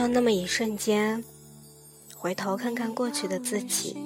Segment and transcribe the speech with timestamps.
[0.00, 1.22] 有那么一瞬间，
[2.16, 3.98] 回头看看过去的自己，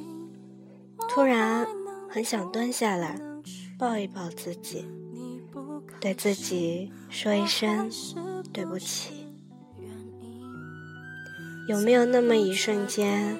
[1.08, 1.64] 突然
[2.10, 3.20] 很想蹲下来
[3.78, 4.84] 抱一抱自己，
[6.00, 7.88] 对自己说一声
[8.52, 9.28] 对不起？
[11.68, 13.38] 有没有那么一瞬间，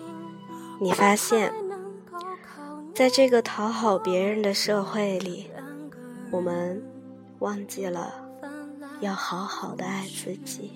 [0.80, 1.52] 你发现，
[2.94, 5.50] 在这个讨好别人的社会里，
[6.30, 6.80] 我们
[7.40, 8.14] 忘记了
[9.00, 10.70] 要好好的爱自己？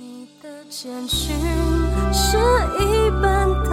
[0.00, 1.34] 你的简讯
[2.12, 2.36] 是
[2.78, 3.68] 一般的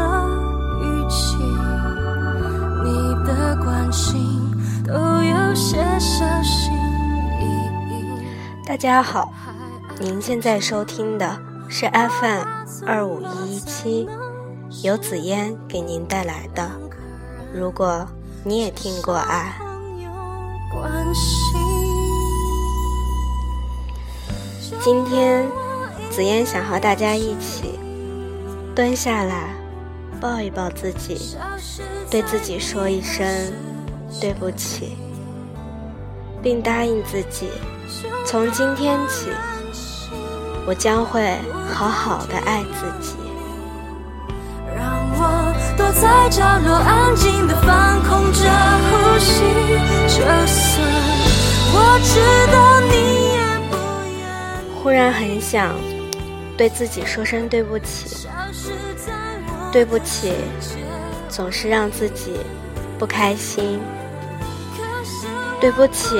[8.65, 9.31] 大家好，
[9.99, 12.43] 您现在收听的是 FM
[12.87, 14.09] 二五一一七，
[14.81, 16.67] 由紫嫣给您带来的。
[17.53, 18.07] 如果
[18.43, 19.53] 你也听过爱，
[24.81, 25.47] 今天。
[26.15, 27.77] 紫嫣想和大家一起
[28.73, 29.49] 蹲下来，
[30.21, 31.35] 抱一抱自己，
[32.09, 33.27] 对自己说一声
[34.21, 34.95] 对不起，
[36.41, 37.49] 并答应自己，
[38.25, 39.29] 从今天起，
[40.65, 41.37] 我将会
[41.69, 43.17] 好好的爱自己。
[44.73, 48.39] 让我躲在角落，安静的放空着
[48.87, 49.43] 呼吸，
[50.07, 50.79] 就算
[51.73, 52.93] 我知道你
[53.33, 53.37] 也
[53.69, 53.75] 不
[54.17, 54.81] 愿。
[54.81, 55.75] 忽然很想。
[56.57, 58.27] 对自己说声对不起，
[59.71, 60.33] 对不起，
[61.27, 62.37] 总是让自己
[62.97, 63.79] 不开心。
[65.59, 66.15] 对不起，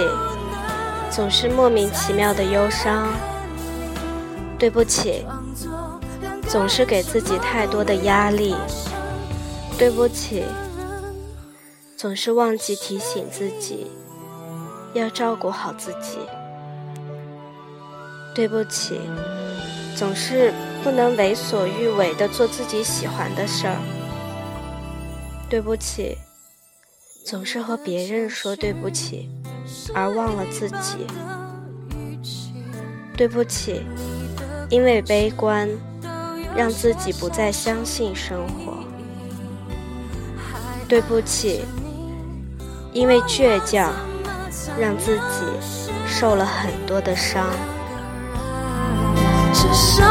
[1.10, 3.08] 总是莫名其妙的忧伤。
[4.58, 5.26] 对不起，
[6.48, 8.56] 总是给自己太多的压力。
[9.78, 10.44] 对不起，
[11.96, 13.92] 总是忘记提醒自己
[14.94, 16.18] 要照顾好自己。
[18.34, 19.00] 对不起。
[19.96, 23.78] 总是不能为所欲为的做自己喜欢的事儿。
[25.50, 26.18] 对不起，
[27.26, 29.30] 总是和别人说对不起，
[29.94, 31.08] 而忘了自己。
[33.16, 33.82] 对不起，
[34.70, 35.70] 因为悲观，
[36.56, 38.84] 让自己不再相信生活。
[40.90, 41.64] 对不起，
[42.92, 43.94] 因为倔强，
[44.78, 45.46] 让自己
[46.06, 47.48] 受了很多的伤。
[49.74, 50.04] 只，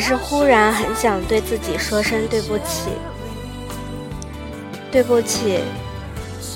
[0.00, 2.90] 是忽然很想对自己说声对不起，
[4.90, 5.60] 对不起，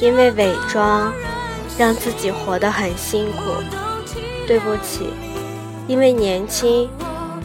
[0.00, 1.10] 因为伪装
[1.78, 3.38] 让自己活得很辛苦。
[4.46, 5.14] 对不起，
[5.86, 6.90] 因为年轻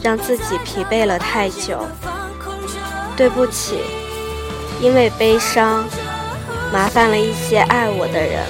[0.02, 1.86] 让自己疲惫了太久。
[3.16, 3.78] 对不起，
[4.80, 5.84] 因为悲伤，
[6.72, 8.42] 麻烦了一些爱我的人。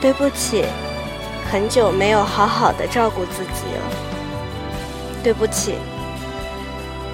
[0.00, 0.64] 对不起，
[1.50, 3.82] 很久没有好好的照顾自己了。
[5.22, 5.74] 对不起，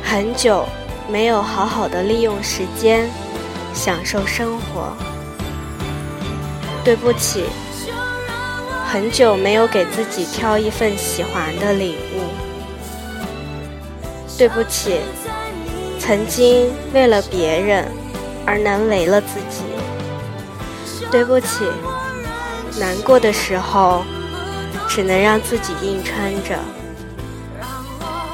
[0.05, 0.65] 很久
[1.09, 3.09] 没有好好的利用时间，
[3.75, 4.93] 享受生活。
[6.84, 7.47] 对不起，
[8.87, 12.21] 很久没有给自己挑一份喜欢的礼物。
[14.39, 15.00] 对不起。
[16.06, 17.84] 曾经为了别人
[18.47, 19.65] 而难为了自己，
[21.11, 21.65] 对不起。
[22.78, 24.05] 难过的时候
[24.89, 26.56] 只能让自己硬撑着，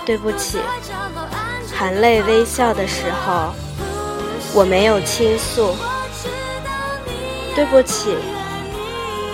[0.05, 0.59] 对不起。
[1.75, 3.55] 含泪微笑的时候
[4.53, 5.75] 我没有倾诉，
[7.55, 8.15] 对不起。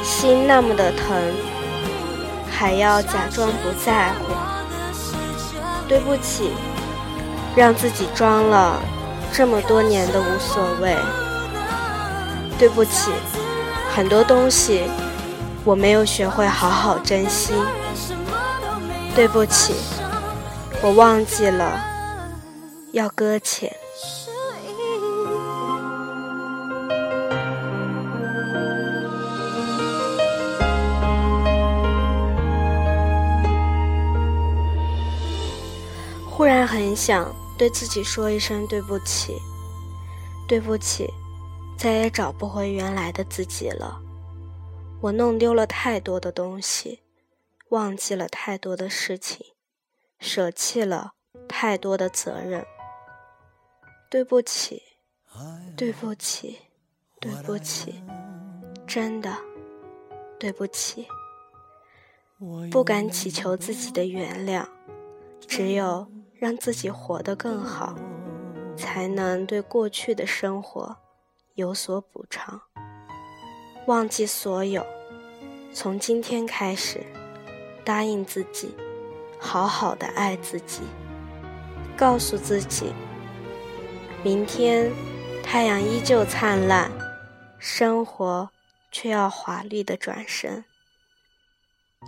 [0.04, 1.20] 心那么的疼，
[2.48, 4.32] 还要假装不在乎，
[5.88, 6.52] 对不起。
[7.58, 8.80] 让自己装了
[9.32, 10.96] 这么多年的无所谓，
[12.56, 13.10] 对不起，
[13.92, 14.84] 很多东西
[15.64, 17.52] 我没有学会好好珍惜，
[19.12, 19.74] 对不起，
[20.80, 21.80] 我忘记了
[22.92, 23.68] 要搁浅。
[36.30, 37.28] 忽然很想。
[37.58, 39.36] 对自己说一声对不起，
[40.46, 41.12] 对不起，
[41.76, 44.00] 再也找不回原来的自己了。
[45.00, 47.00] 我弄丢了太多的东西，
[47.70, 49.44] 忘记了太多的事情，
[50.20, 51.14] 舍弃了
[51.48, 52.64] 太多的责任。
[54.08, 54.82] 对不起，
[55.76, 56.58] 对不起，
[57.20, 58.02] 对不起，
[58.86, 59.36] 真的
[60.38, 61.06] 对不起。
[62.70, 64.64] 不敢祈求自己的原谅，
[65.46, 66.06] 只有。
[66.38, 67.96] 让自己活得更好，
[68.76, 70.96] 才能对过去的生活
[71.54, 72.60] 有所补偿。
[73.86, 74.86] 忘记所有，
[75.72, 77.04] 从今天开始，
[77.84, 78.72] 答应自己，
[79.40, 80.82] 好好的爱自己，
[81.96, 82.92] 告诉自己，
[84.22, 84.92] 明天
[85.42, 86.88] 太阳依旧灿烂，
[87.58, 88.48] 生活
[88.92, 90.64] 却要华丽的转身。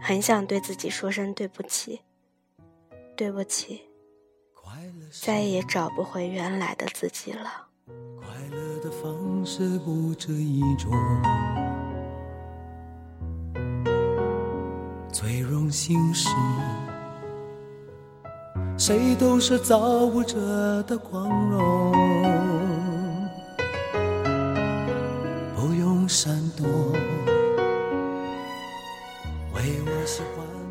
[0.00, 2.02] 很想对自己说声对不起，
[3.16, 3.89] 对不起，
[5.10, 7.66] 再也找不回原来的自己了。
[8.16, 10.92] 快乐的方式不止一种，
[15.12, 16.28] 最荣幸是，
[18.78, 21.92] 谁都是造物者的光荣，
[25.56, 26.66] 不用闪躲。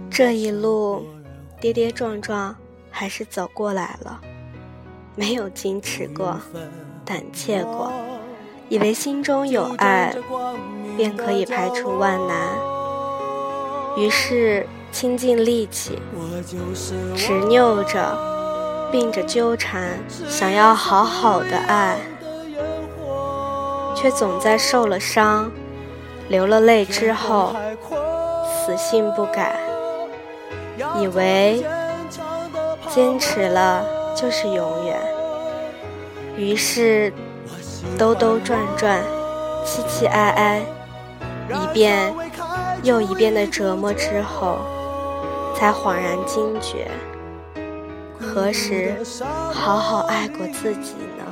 [0.09, 1.06] 这一路
[1.62, 2.53] 跌跌撞撞，
[2.89, 4.19] 还是走过来了。
[5.19, 6.39] 没有矜持过，
[7.04, 7.92] 胆怯过，
[8.69, 10.16] 以为心中有爱，
[10.95, 12.38] 便可以排除万难。
[13.98, 16.00] 于是倾尽力气，
[17.18, 18.18] 执拗着，
[18.94, 20.00] 并着纠缠，
[20.30, 21.98] 想要好好的爱，
[23.94, 25.51] 却总在受了伤、
[26.30, 27.54] 流了泪之后，
[28.48, 29.60] 死性不改。
[30.98, 31.62] 以为
[32.88, 33.86] 坚持了
[34.19, 35.00] 就是永远，
[36.36, 37.13] 于是
[37.98, 39.01] 兜兜转转、
[39.66, 40.62] 期期哀哀，
[41.50, 42.13] 一遍
[42.83, 44.60] 又一遍的折磨之后，
[45.56, 46.92] 才恍然惊觉，
[48.19, 48.94] 何时
[49.54, 51.24] 好好爱过自己呢？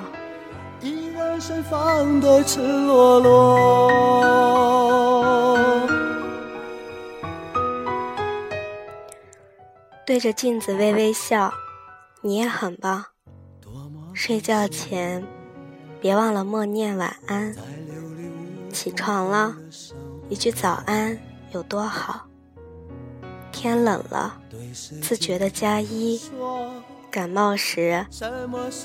[10.06, 11.51] 对着镜子微微笑，
[12.22, 13.06] 你也很棒。
[14.14, 15.24] 睡觉前
[16.02, 17.56] 别忘了默念晚安。
[18.72, 19.56] 起床了，
[20.30, 21.18] 一句早安
[21.52, 22.28] 有多好。
[23.52, 24.40] 天冷了，
[25.02, 26.22] 自觉的加衣。
[27.10, 28.06] 感冒时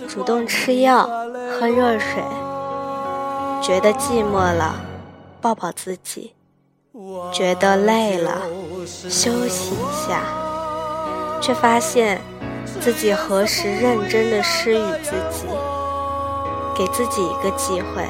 [0.08, 2.22] 主动吃药，喝热水。
[3.60, 4.80] 觉得寂寞了，
[5.40, 6.34] 抱抱自己。
[7.32, 8.42] 觉得累了，
[8.86, 10.41] 休息一下。
[11.42, 12.20] 却发现
[12.80, 15.44] 自己何时认真的施予自己，
[16.78, 18.06] 给自己一个机会，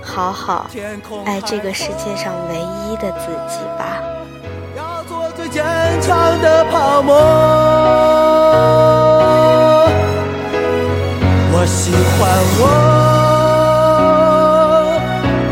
[0.00, 0.70] 好好
[1.24, 4.00] 爱这个世界上唯一的自己吧。
[4.76, 5.64] 要做最坚
[6.00, 7.12] 强的泡沫。
[11.52, 12.30] 我喜欢
[12.60, 12.62] 我，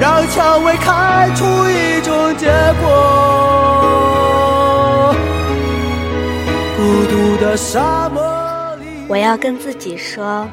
[0.00, 2.46] 让蔷薇开出一种结
[2.80, 2.86] 果。
[9.08, 10.46] 我要跟自己说，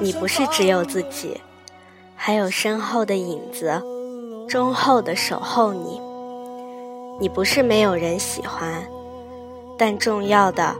[0.00, 1.40] 你不是只有自己，
[2.14, 3.82] 还有身后的影子，
[4.48, 6.00] 忠厚的守候你。
[7.20, 8.86] 你不是没有人喜欢，
[9.76, 10.76] 但重要的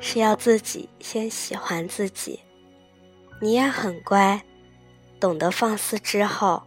[0.00, 2.40] 是要自己先喜欢自己。
[3.42, 4.42] 你也很乖，
[5.20, 6.62] 懂得放肆之后，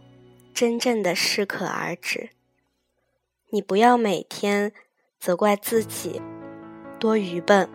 [0.54, 2.30] 真正的适可而止。
[3.50, 4.72] 你不要每天
[5.18, 6.22] 责怪自己
[7.00, 7.68] 多愚笨。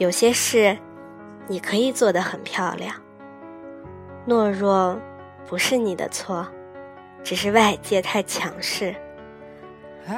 [0.00, 0.78] 有些事，
[1.46, 2.94] 你可以做得很漂亮。
[4.26, 4.98] 懦弱
[5.46, 6.48] 不是你的错，
[7.22, 8.94] 只是外界太强势。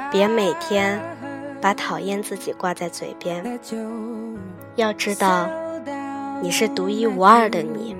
[0.09, 1.01] 别每天
[1.59, 3.59] 把讨厌自己挂在嘴边。
[4.75, 5.49] 要知道，
[6.41, 7.93] 你是独一无二的你。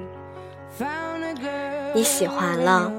[1.94, 2.90] 你喜欢了，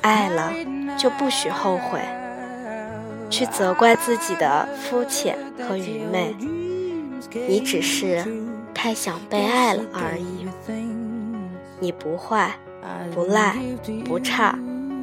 [0.00, 0.52] 爱了，
[0.98, 2.00] 就不许后悔，
[3.30, 6.34] 去责怪自己的肤浅和愚昧。
[7.46, 8.24] 你只是
[8.74, 10.48] 太想被爱了而已。
[11.78, 12.52] 你不坏，
[13.14, 13.56] 不赖，
[14.04, 14.58] 不差，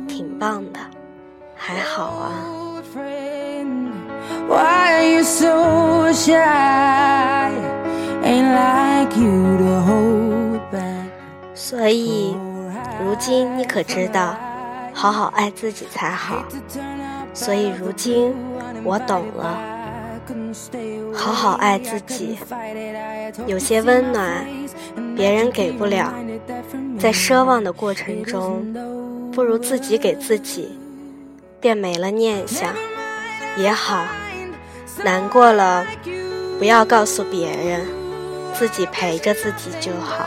[0.07, 0.79] 挺棒的，
[1.55, 2.31] 还好啊。
[11.53, 12.35] 所以，
[13.03, 14.35] 如今你可知道，
[14.93, 16.43] 好好爱自己才好。
[17.33, 18.33] 所以，如今
[18.83, 19.76] 我懂了。
[21.13, 22.37] 好好爱自己，
[23.45, 24.45] 有些温暖
[25.15, 26.13] 别人给不了，
[26.99, 28.65] 在奢望的过程中，
[29.31, 30.77] 不如自己给自己，
[31.59, 32.73] 便没了念想，
[33.57, 34.05] 也好。
[35.03, 35.85] 难过了，
[36.57, 37.85] 不要告诉别人，
[38.53, 40.25] 自己陪着自己就好。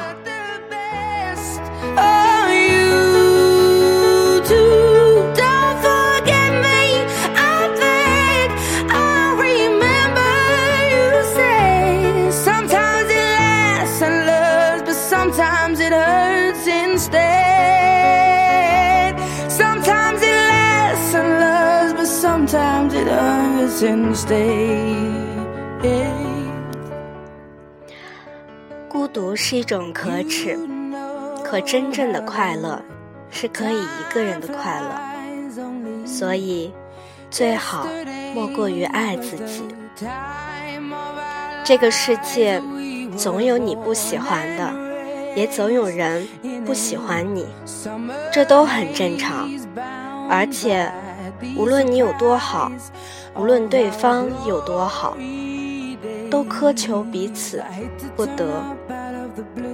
[28.87, 30.59] 孤独是一种可耻，
[31.43, 32.83] 可真正的快乐
[33.31, 36.71] 是可以一个人的快乐，所以
[37.31, 37.87] 最好
[38.35, 39.63] 莫过于爱自己。
[41.65, 42.63] 这个世界
[43.17, 44.71] 总有你不喜欢的，
[45.35, 46.29] 也总有人
[46.67, 47.47] 不喜欢你，
[48.31, 49.49] 这都很正常。
[50.29, 50.93] 而且，
[51.57, 52.71] 无论你有多好，
[53.37, 55.17] 无论对方有多好，
[56.31, 57.63] 都苛求彼此
[58.17, 58.63] 不得。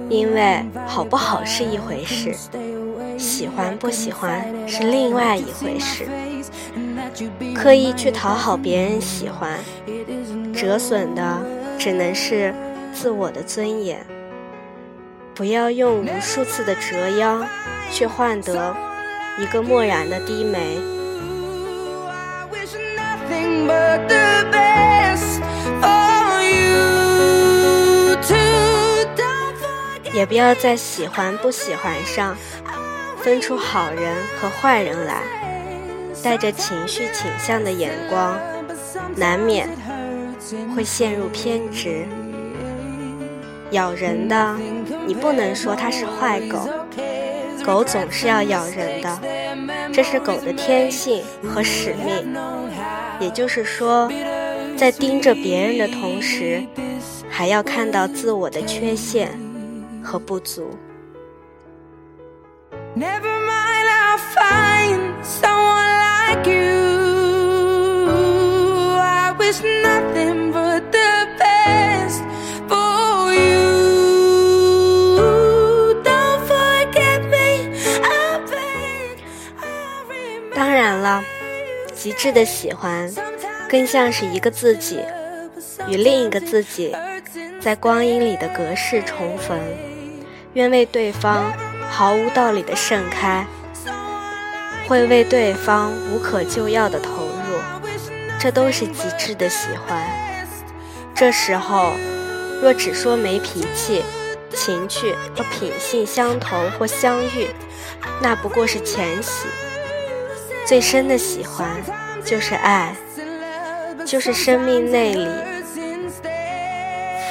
[0.09, 2.33] 因为好不好是一回事，
[3.17, 6.07] 喜欢不喜欢是另外一回事。
[7.53, 9.59] 刻意去讨好别人喜欢，
[10.53, 11.41] 折损的
[11.77, 12.53] 只能是
[12.93, 14.05] 自我的尊严。
[15.35, 17.45] 不要用无数次的折腰
[17.91, 18.75] 去换得
[19.39, 20.77] 一个漠然的低眉。
[30.13, 32.35] 也不要在喜欢不喜欢上
[33.21, 35.21] 分出好人和坏人来，
[36.23, 38.35] 带着情绪倾向的眼光，
[39.15, 39.69] 难免
[40.75, 42.07] 会陷入偏执。
[43.69, 44.55] 咬人的，
[45.05, 46.67] 你不能说它是坏狗，
[47.63, 49.19] 狗总是要咬人的，
[49.93, 52.35] 这是狗的天性和使命。
[53.19, 54.09] 也就是说
[54.77, 56.63] 在盯着别人的同时
[57.29, 59.29] 还要看到自我的缺陷
[60.03, 60.69] 和不足。
[62.95, 65.93] Never mind i'll find someone
[66.33, 66.76] like you.
[82.07, 83.13] 极致的喜欢，
[83.69, 85.01] 更像是一个自己
[85.89, 86.95] 与另一个自己
[87.59, 89.59] 在光阴里的隔世重逢。
[90.53, 91.51] 愿为对方
[91.89, 93.45] 毫无道理的盛开，
[94.87, 97.59] 会为对方无可救药的投入，
[98.39, 100.01] 这都是极致的喜欢。
[101.13, 101.91] 这时候，
[102.61, 104.01] 若只说没脾气、
[104.55, 107.49] 情趣和品性相投或相遇，
[108.21, 109.49] 那不过是浅喜。
[110.67, 111.81] 最深的喜欢，
[112.25, 112.93] 就是爱，
[114.05, 115.25] 就是生命内里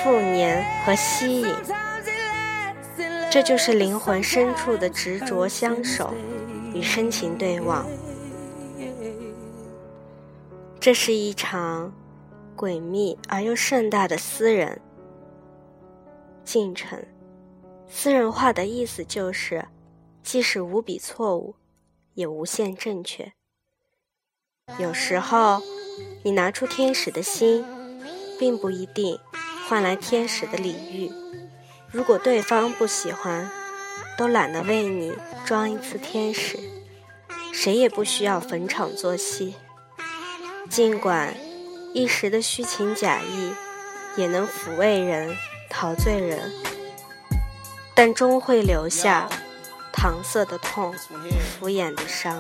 [0.02, 1.54] 复粘和吸引。
[3.30, 6.14] 这就是灵魂深处的执着相守
[6.72, 7.84] 与深情对望。
[10.80, 11.92] 这是一场
[12.56, 14.80] 诡秘而又盛大的私人
[16.42, 16.98] 进程。
[17.86, 19.62] 私人化的意思就是，
[20.22, 21.54] 即使无比错误，
[22.16, 23.34] 也无限正确。
[24.78, 25.62] 有时候，
[26.24, 27.64] 你拿出天使的心，
[28.38, 29.18] 并不一定
[29.68, 31.12] 换来天使的礼遇。
[31.92, 33.50] 如果对方不喜欢，
[34.16, 36.58] 都懒得为你装一次天使，
[37.52, 39.54] 谁也不需要逢场作戏。
[40.70, 41.36] 尽管
[41.92, 43.52] 一时的虚情假意
[44.16, 45.36] 也能抚慰人、
[45.68, 46.50] 陶醉人，
[47.94, 49.28] 但终会留下
[49.96, 50.92] 搪塞的痛、
[51.58, 52.36] 敷衍的伤。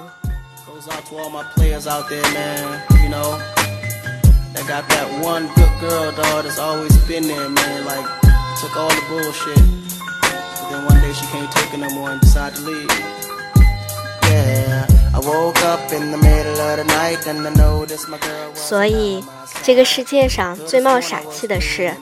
[18.54, 19.24] 所以，
[19.62, 21.94] 这个世界上最冒傻气的事，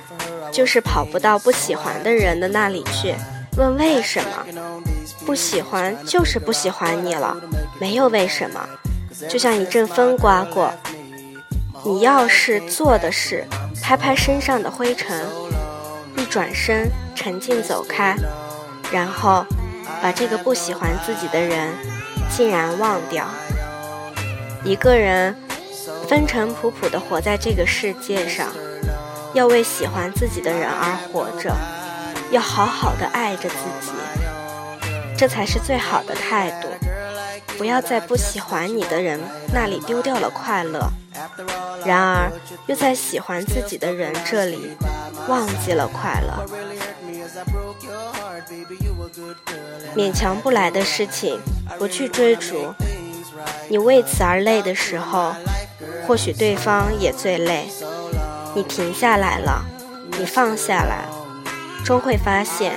[0.52, 3.14] 就是跑不到不喜欢的人的那里去
[3.56, 4.46] 问为什么。
[5.24, 7.36] 不喜欢就是不喜欢你了，
[7.80, 8.68] 没有为什么。
[9.28, 10.72] 就像一阵风刮过，
[11.84, 13.44] 你要是做的事
[13.82, 15.26] 拍拍身上的灰尘。
[16.16, 18.16] 一转身，沉静走开，
[18.92, 19.44] 然后
[20.02, 21.72] 把这个不喜欢自己的人
[22.30, 23.26] 竟然忘掉。
[24.62, 25.34] 一个人
[26.08, 28.48] 风尘仆仆地活在这个世界上，
[29.32, 31.54] 要为喜欢自己的人而活着，
[32.34, 33.92] 要好好的爱着自己，
[35.16, 36.68] 这才是最好的态度。
[37.56, 39.20] 不要在不喜欢你的人
[39.52, 40.90] 那里丢掉了快乐，
[41.86, 42.32] 然而
[42.66, 44.76] 又在喜欢自己的人这里。
[45.28, 46.44] 忘记了快乐，
[49.96, 51.40] 勉强不来的事情，
[51.78, 52.74] 不去追逐。
[53.68, 55.34] 你为此而累的时候，
[56.06, 57.68] 或许对方也最累。
[58.54, 59.64] 你停下来了，
[60.18, 61.06] 你放下来，
[61.84, 62.72] 终会发现，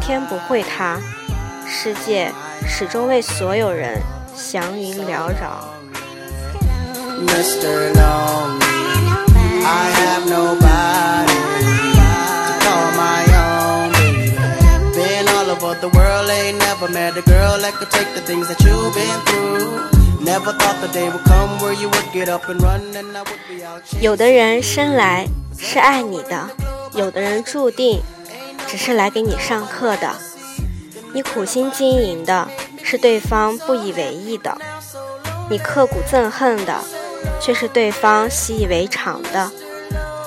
[0.00, 0.98] 天不会塌，
[1.68, 2.32] 世界
[2.66, 4.02] 始终为所有人
[4.34, 5.64] 祥云缭绕。
[7.26, 7.92] Mr.
[7.94, 8.58] Lonely.
[9.64, 11.32] I have nobody
[12.44, 14.36] to call my own, baby.
[14.94, 18.48] Been all over the world, ain't never met a girl that could take the things
[18.48, 19.78] that you've been through.
[20.20, 23.22] Never thought the day would come where you would get up and run and I
[23.22, 23.82] would be out.
[24.00, 25.26] 有的人生来
[25.56, 26.50] 是爱你的，
[26.94, 28.02] 有的人注定
[28.74, 30.10] 只是来给你上课的。
[31.12, 32.48] 你苦心经营的
[32.82, 34.58] 是对方不以为意的，
[35.48, 36.80] 你刻骨憎恨的
[37.40, 39.48] 却是对方习以为常的。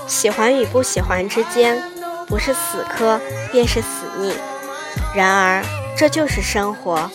[0.08, 1.84] 喜欢与不喜欢之间，
[2.26, 3.20] 不是死磕
[3.52, 3.88] 便是死
[4.22, 4.34] 腻。
[5.14, 5.62] 然而，
[5.98, 7.12] 这就是生活，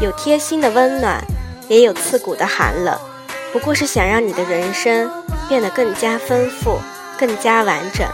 [0.00, 1.22] 有贴心的温暖，
[1.68, 2.98] 也有刺骨的寒冷。
[3.52, 5.10] 不过是想让你的人生
[5.46, 6.80] 变得更加丰富、
[7.18, 8.08] 更加完整。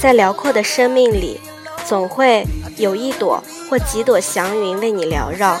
[0.00, 1.38] 在辽阔的生命里，
[1.86, 2.46] 总会
[2.78, 5.60] 有一朵或几朵祥云为你缭绕。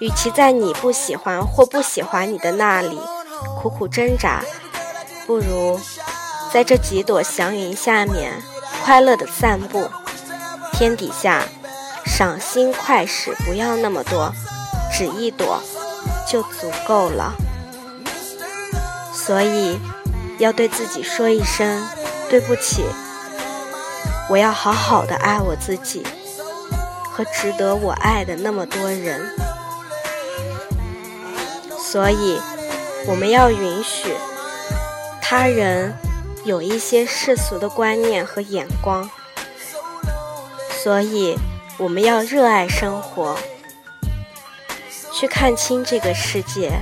[0.00, 3.00] 与其在你不喜欢或不喜欢你的那里
[3.56, 4.44] 苦苦挣扎，
[5.26, 5.80] 不如
[6.52, 8.34] 在这几朵祥云下面
[8.84, 9.88] 快乐地散步。
[10.74, 11.44] 天底下
[12.04, 14.30] 赏心快事不要那么多，
[14.92, 15.62] 只一朵
[16.28, 17.32] 就足够了。
[19.14, 19.78] 所以，
[20.36, 21.82] 要对自己说一声
[22.28, 22.84] 对不起。
[24.28, 26.06] 我要好好的爱我自己
[27.10, 29.34] 和值得我爱的那么多人。
[31.78, 32.40] 所以，
[33.06, 34.14] 我们要允许
[35.20, 35.96] 他人
[36.44, 39.08] 有一些世俗的观念和眼光。
[40.82, 41.36] 所以，
[41.78, 43.36] 我们要热爱生活，
[45.12, 46.72] 去看清这个世界。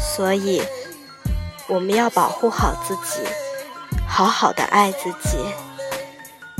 [0.00, 0.62] 所以。
[1.66, 3.26] 我们要保护好自己，
[4.06, 5.38] 好好的爱自己。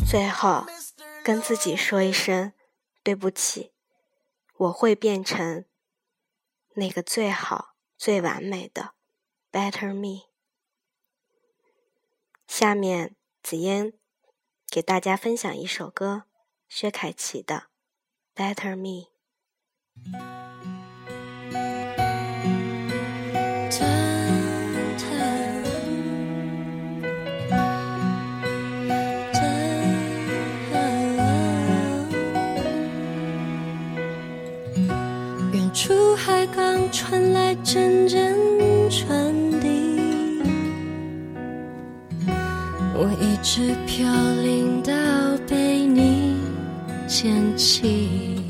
[0.06, 0.66] 最后，
[1.24, 2.52] 跟自己说一声
[3.02, 3.72] 对不起，
[4.56, 5.64] 我会变成
[6.74, 8.94] 那个最好、最完美的
[9.50, 10.28] Better Me。
[12.46, 13.94] 下面，紫嫣
[14.68, 16.24] 给大家分享一首歌，
[16.68, 17.68] 薛凯琪的
[18.54, 19.08] 《Better Me》。
[36.94, 38.36] 传来阵阵
[38.88, 39.98] 传递，
[42.94, 44.06] 我一直飘
[44.40, 44.92] 零到
[45.48, 46.36] 被你
[47.08, 48.40] 捡起。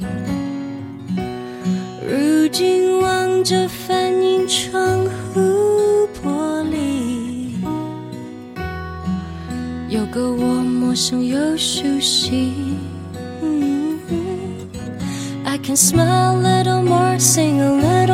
[2.07, 7.55] 如今望着反映窗户玻璃，
[9.89, 12.53] 有个我陌生又熟悉。
[15.47, 18.14] I can smile a little more, sing a little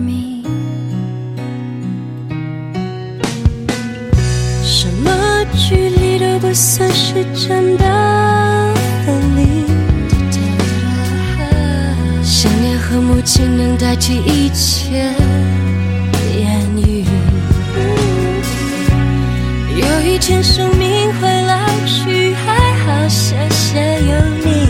[7.21, 7.85] 是真的
[9.05, 9.63] 分离，
[12.23, 15.13] 想念和母亲能代替一切
[16.39, 17.05] 言语。
[19.77, 21.55] 有一天生命会老
[21.85, 24.67] 去，还好谢谢有你，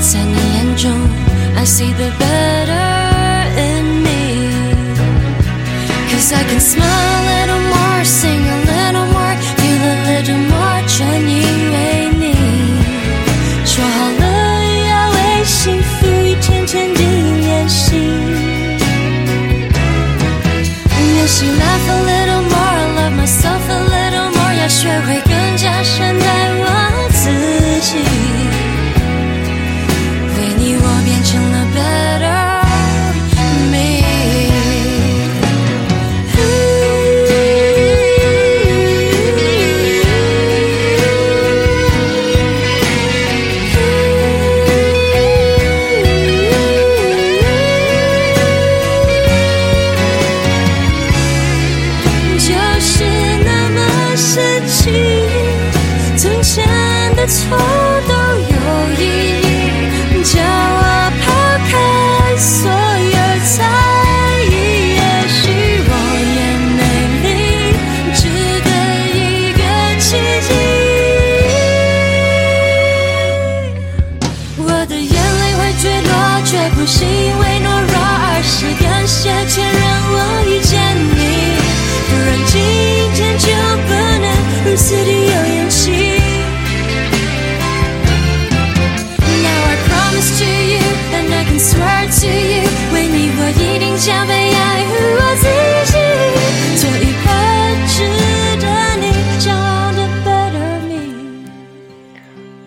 [0.00, 0.92] 在你眼中
[1.56, 7.35] ，I see the better in me，cause I can smile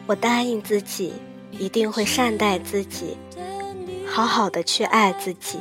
[0.10, 1.14] 我答应自己，
[1.52, 3.16] 一定会善待自己，
[4.08, 5.60] 好好的去爱自己。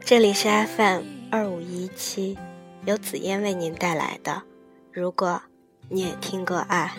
[0.00, 2.38] 这里是 FM 二五一七，
[2.86, 4.42] 由紫嫣为您带来的。
[4.90, 5.42] 如果
[5.90, 6.94] 你也听过爱，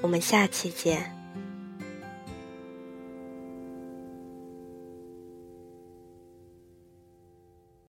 [0.00, 1.17] 我们下期见。